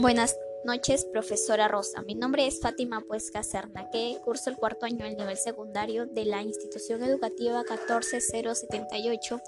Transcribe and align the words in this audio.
Buenas 0.00 0.38
noches, 0.64 1.04
profesora 1.06 1.66
Rosa. 1.66 2.02
Mi 2.02 2.14
nombre 2.14 2.46
es 2.46 2.60
Fátima 2.60 3.00
Puesca 3.00 3.40
que 3.90 4.16
curso 4.24 4.48
el 4.48 4.56
cuarto 4.56 4.86
año 4.86 5.04
del 5.04 5.16
nivel 5.16 5.36
secundario 5.36 6.06
de 6.06 6.24
la 6.24 6.40
institución 6.40 7.02
educativa 7.02 7.64
14078 7.64 9.40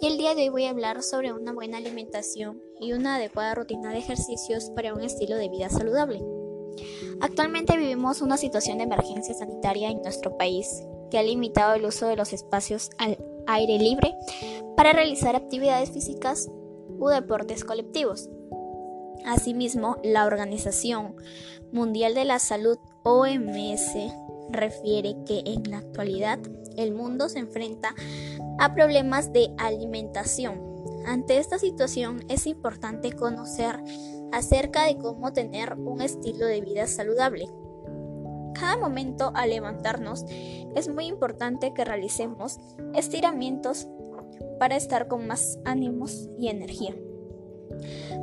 y 0.00 0.06
el 0.06 0.16
día 0.16 0.34
de 0.34 0.44
hoy 0.44 0.48
voy 0.48 0.64
a 0.64 0.70
hablar 0.70 1.02
sobre 1.02 1.34
una 1.34 1.52
buena 1.52 1.76
alimentación 1.76 2.62
y 2.80 2.94
una 2.94 3.16
adecuada 3.16 3.54
rutina 3.54 3.92
de 3.92 3.98
ejercicios 3.98 4.70
para 4.74 4.94
un 4.94 5.02
estilo 5.02 5.36
de 5.36 5.50
vida 5.50 5.68
saludable. 5.68 6.22
Actualmente 7.20 7.76
vivimos 7.76 8.22
una 8.22 8.38
situación 8.38 8.78
de 8.78 8.84
emergencia 8.84 9.34
sanitaria 9.34 9.90
en 9.90 10.00
nuestro 10.00 10.38
país 10.38 10.84
que 11.10 11.18
ha 11.18 11.22
limitado 11.22 11.74
el 11.74 11.84
uso 11.84 12.06
de 12.06 12.16
los 12.16 12.32
espacios 12.32 12.88
al 12.96 13.18
aire 13.46 13.78
libre 13.78 14.14
para 14.74 14.94
realizar 14.94 15.36
actividades 15.36 15.90
físicas 15.90 16.48
u 16.98 17.08
deportes 17.08 17.62
colectivos. 17.62 18.30
Asimismo, 19.24 19.96
la 20.02 20.26
Organización 20.26 21.16
Mundial 21.72 22.14
de 22.14 22.24
la 22.24 22.38
Salud 22.38 22.78
OMS 23.02 23.94
refiere 24.50 25.16
que 25.26 25.42
en 25.44 25.70
la 25.70 25.78
actualidad 25.78 26.38
el 26.76 26.92
mundo 26.92 27.28
se 27.28 27.38
enfrenta 27.38 27.94
a 28.58 28.74
problemas 28.74 29.32
de 29.32 29.54
alimentación. 29.58 30.60
Ante 31.06 31.38
esta 31.38 31.58
situación 31.58 32.24
es 32.28 32.46
importante 32.46 33.12
conocer 33.12 33.76
acerca 34.32 34.84
de 34.84 34.96
cómo 34.98 35.32
tener 35.32 35.74
un 35.74 36.00
estilo 36.00 36.46
de 36.46 36.60
vida 36.60 36.86
saludable. 36.86 37.48
Cada 38.54 38.76
momento 38.76 39.32
al 39.34 39.50
levantarnos 39.50 40.24
es 40.74 40.88
muy 40.88 41.06
importante 41.06 41.72
que 41.74 41.84
realicemos 41.84 42.58
estiramientos 42.94 43.88
para 44.58 44.76
estar 44.76 45.08
con 45.08 45.26
más 45.26 45.58
ánimos 45.64 46.28
y 46.38 46.48
energía. 46.48 46.94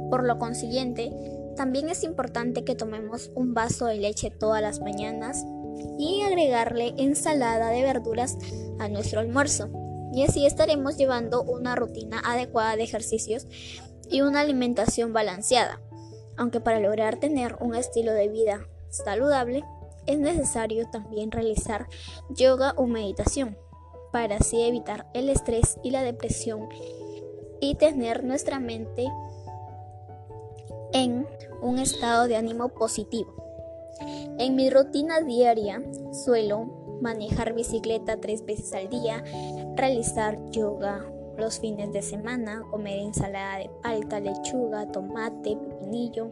Por 0.10 0.24
lo 0.24 0.38
consiguiente, 0.38 1.12
también 1.56 1.90
es 1.90 2.04
importante 2.04 2.64
que 2.64 2.76
tomemos 2.76 3.32
un 3.36 3.54
vaso 3.54 3.86
de 3.86 3.98
leche 3.98 4.30
todas 4.30 4.62
las 4.62 4.82
mañanas 4.82 5.46
y 5.98 6.22
agregarle 6.22 6.94
ensalada 6.98 7.70
de 7.70 7.84
verduras 7.84 8.38
a 8.80 8.88
nuestro 8.90 9.20
almuerzo. 9.20 9.70
Y 10.14 10.24
así 10.24 10.46
estaremos 10.46 10.98
llevando 10.98 11.44
una 11.44 11.76
rutina 11.76 12.22
adecuada 12.24 12.76
de 12.76 12.84
ejercicios 12.84 13.48
y 14.10 14.22
una 14.22 14.42
alimentación 14.42 15.14
balanceada. 15.14 15.82
Aunque 16.38 16.59
para 16.59 16.80
lograr 16.80 17.18
tener 17.18 17.56
un 17.59 17.76
estilo 17.76 18.12
de 18.12 18.28
vida 18.28 18.68
saludable, 18.90 19.64
es 20.06 20.20
necesario 20.20 20.88
también 20.90 21.32
realizar 21.32 21.88
yoga 22.30 22.74
o 22.78 22.86
meditación 22.86 23.58
para 24.12 24.38
así 24.38 24.62
evitar 24.62 25.08
el 25.14 25.30
estrés 25.30 25.78
y 25.84 25.92
la 25.92 26.04
depresión 26.04 26.70
y 27.59 27.76
tener 27.76 28.24
nuestra 28.24 28.59
mente 28.59 29.08
en 30.96 31.28
un 31.62 31.78
estado 31.78 32.26
de 32.30 32.38
ánimo 32.38 32.70
positivo. 32.70 33.34
En 34.40 34.56
mi 34.56 34.70
rutina 34.70 35.20
diaria 35.20 35.84
suelo 36.14 37.00
manejar 37.02 37.54
bicicleta 37.54 38.22
tres 38.22 38.46
veces 38.46 38.74
al 38.74 38.90
día, 38.90 39.22
realizar 39.76 40.40
yoga 40.52 41.06
los 41.38 41.60
fines 41.60 41.92
de 41.92 42.02
semana, 42.02 42.64
comer 42.72 43.00
ensalada 43.00 43.58
de 43.58 43.70
palta, 43.84 44.22
lechuga, 44.22 44.90
tomate, 44.90 45.58
pepinillo, 45.58 46.30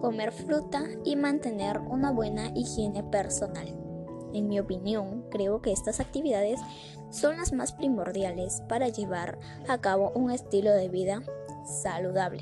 comer 0.00 0.32
fruta 0.32 0.82
y 1.04 1.14
mantener 1.14 1.78
una 1.78 2.10
buena 2.10 2.50
higiene 2.56 3.04
personal. 3.04 3.68
En 4.32 4.48
mi 4.48 4.58
opinión, 4.58 5.24
creo 5.30 5.62
que 5.62 5.70
estas 5.70 6.00
actividades 6.00 6.58
son 7.10 7.36
las 7.36 7.52
más 7.52 7.72
primordiales 7.72 8.60
para 8.68 8.88
llevar 8.88 9.38
a 9.68 9.78
cabo 9.78 10.10
un 10.16 10.32
estilo 10.32 10.72
de 10.72 10.88
vida 10.88 11.22
saludable. 11.64 12.40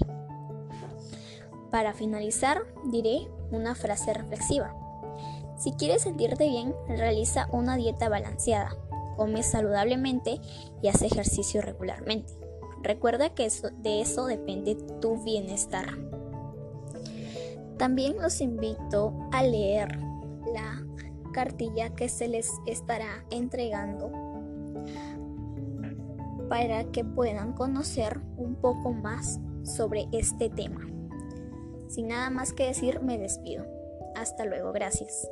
Para 1.70 1.92
finalizar, 1.92 2.62
diré 2.84 3.28
una 3.50 3.74
frase 3.74 4.12
reflexiva. 4.12 4.74
Si 5.58 5.72
quieres 5.72 6.02
sentirte 6.02 6.48
bien, 6.48 6.74
realiza 6.88 7.48
una 7.50 7.76
dieta 7.76 8.08
balanceada, 8.08 8.76
come 9.16 9.42
saludablemente 9.42 10.40
y 10.82 10.88
haz 10.88 11.02
ejercicio 11.02 11.62
regularmente. 11.62 12.32
Recuerda 12.82 13.30
que 13.30 13.48
de 13.78 14.00
eso 14.00 14.26
depende 14.26 14.76
tu 15.00 15.22
bienestar. 15.24 15.86
También 17.78 18.16
los 18.20 18.40
invito 18.40 19.12
a 19.32 19.42
leer 19.42 19.98
la 20.52 20.84
cartilla 21.32 21.90
que 21.90 22.08
se 22.08 22.28
les 22.28 22.50
estará 22.66 23.24
entregando 23.30 24.10
para 26.48 26.84
que 26.84 27.04
puedan 27.04 27.52
conocer 27.52 28.20
un 28.36 28.54
poco 28.54 28.92
más 28.92 29.40
sobre 29.64 30.06
este 30.12 30.48
tema. 30.48 30.95
Sin 31.96 32.08
nada 32.08 32.28
más 32.28 32.52
que 32.52 32.66
decir, 32.66 33.00
me 33.00 33.16
despido. 33.16 33.64
Hasta 34.14 34.44
luego, 34.44 34.70
gracias. 34.70 35.30